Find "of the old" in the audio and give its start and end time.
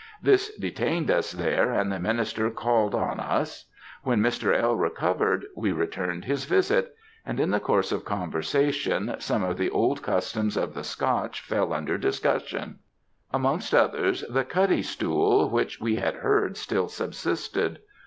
9.43-10.01